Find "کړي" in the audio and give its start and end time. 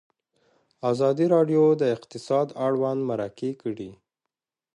3.61-3.91